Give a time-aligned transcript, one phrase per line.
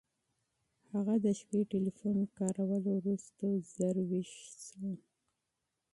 [0.91, 4.31] هغه د شپې ټیلیفون کارولو وروسته ژر ویښ
[4.65, 4.89] شو.